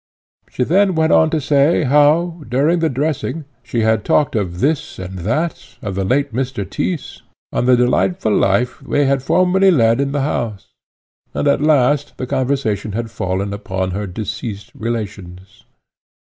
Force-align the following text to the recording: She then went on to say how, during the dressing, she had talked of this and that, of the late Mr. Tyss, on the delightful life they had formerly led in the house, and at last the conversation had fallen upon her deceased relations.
She 0.49 0.63
then 0.63 0.95
went 0.95 1.13
on 1.13 1.29
to 1.29 1.39
say 1.39 1.83
how, 1.83 2.41
during 2.49 2.79
the 2.79 2.89
dressing, 2.89 3.45
she 3.61 3.81
had 3.81 4.03
talked 4.03 4.35
of 4.35 4.59
this 4.59 4.97
and 4.97 5.19
that, 5.19 5.77
of 5.79 5.93
the 5.93 6.03
late 6.03 6.33
Mr. 6.33 6.67
Tyss, 6.67 7.21
on 7.53 7.65
the 7.67 7.77
delightful 7.77 8.35
life 8.35 8.79
they 8.81 9.05
had 9.05 9.21
formerly 9.21 9.69
led 9.69 10.01
in 10.01 10.11
the 10.11 10.21
house, 10.21 10.69
and 11.35 11.47
at 11.47 11.61
last 11.61 12.17
the 12.17 12.25
conversation 12.25 12.93
had 12.93 13.11
fallen 13.11 13.53
upon 13.53 13.91
her 13.91 14.07
deceased 14.07 14.71
relations. 14.73 15.65